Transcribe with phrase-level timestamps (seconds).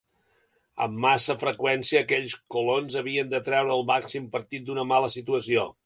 [0.85, 5.73] Amb massa freqüència, aquells colons havien de treure el màxim partit d'una mala situació.